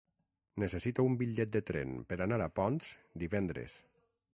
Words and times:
Necessito 0.63 1.05
un 1.09 1.17
bitllet 1.19 1.53
de 1.57 1.61
tren 1.69 1.95
per 2.13 2.19
anar 2.27 2.43
a 2.47 2.51
Ponts 2.61 2.95
divendres. 3.27 3.79